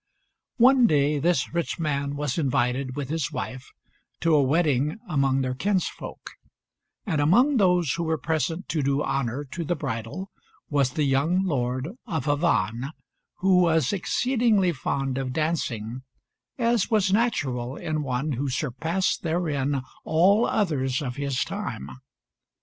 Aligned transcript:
One 0.57 0.87
day 0.87 1.19
this 1.19 1.53
rich 1.53 1.77
man 1.77 2.15
was 2.15 2.39
invited 2.39 2.95
with 2.95 3.09
his 3.09 3.31
wife 3.31 3.67
to 4.21 4.33
a 4.33 4.41
wedding 4.41 4.97
among 5.07 5.41
their 5.41 5.53
kinsfolk; 5.53 6.31
and 7.05 7.21
among 7.21 7.57
those 7.57 7.93
who 7.93 8.05
were 8.05 8.17
present 8.17 8.67
to 8.69 8.81
do 8.81 9.03
honour 9.03 9.43
to 9.51 9.63
the 9.63 9.75
bridal 9.75 10.31
was 10.71 10.93
the 10.93 11.03
young 11.03 11.43
Lord 11.45 11.87
of 12.07 12.25
Avannes, 12.25 12.93
who 13.41 13.59
was 13.59 13.93
exceedingly 13.93 14.71
fond 14.71 15.19
of 15.19 15.33
dancing, 15.33 16.01
as 16.57 16.89
was 16.89 17.13
natural 17.13 17.75
in 17.75 18.01
one 18.01 18.31
who 18.31 18.49
surpassed 18.49 19.21
therein 19.21 19.83
all 20.03 20.47
others 20.47 21.03
of 21.03 21.15
his 21.17 21.43
time. 21.43 21.91